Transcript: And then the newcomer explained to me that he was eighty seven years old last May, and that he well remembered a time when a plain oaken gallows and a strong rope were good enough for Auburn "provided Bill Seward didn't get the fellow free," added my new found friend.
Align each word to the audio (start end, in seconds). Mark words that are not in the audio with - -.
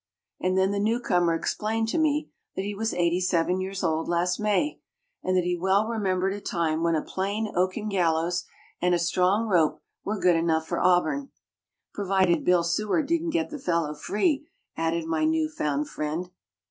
And 0.39 0.57
then 0.57 0.71
the 0.71 0.79
newcomer 0.79 1.35
explained 1.35 1.87
to 1.89 1.99
me 1.99 2.31
that 2.55 2.63
he 2.65 2.73
was 2.73 2.91
eighty 2.91 3.19
seven 3.21 3.61
years 3.61 3.83
old 3.83 4.07
last 4.07 4.39
May, 4.39 4.81
and 5.21 5.37
that 5.37 5.43
he 5.43 5.55
well 5.55 5.87
remembered 5.87 6.33
a 6.33 6.41
time 6.41 6.81
when 6.81 6.95
a 6.95 7.03
plain 7.03 7.51
oaken 7.55 7.87
gallows 7.87 8.43
and 8.81 8.95
a 8.95 8.97
strong 8.97 9.45
rope 9.47 9.83
were 10.03 10.19
good 10.19 10.35
enough 10.35 10.65
for 10.67 10.79
Auburn 10.81 11.29
"provided 11.93 12.43
Bill 12.43 12.63
Seward 12.63 13.05
didn't 13.05 13.29
get 13.29 13.51
the 13.51 13.59
fellow 13.59 13.93
free," 13.93 14.49
added 14.75 15.05
my 15.05 15.23
new 15.23 15.47
found 15.47 15.87
friend. 15.87 16.31